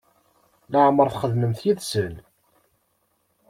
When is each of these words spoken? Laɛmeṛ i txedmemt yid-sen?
Laɛmeṛ 0.71 1.07
i 1.09 1.13
txedmemt 1.13 1.61
yid-sen? 1.65 2.13